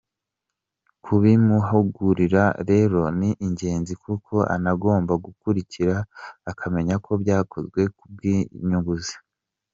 [1.03, 5.95] Kubimuhugurira rero ni ingenzi kuko anagomba gukurikira
[6.51, 9.17] akamenya ko byakozwe ku bw’inyungu ze”.